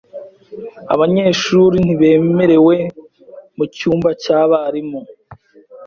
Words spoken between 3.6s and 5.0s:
cyumba cyabarimu.